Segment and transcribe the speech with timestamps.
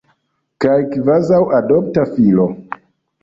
[0.63, 2.47] Kaj kvazaŭ adopta filo.